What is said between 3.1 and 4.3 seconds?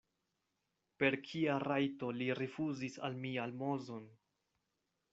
mi almozon?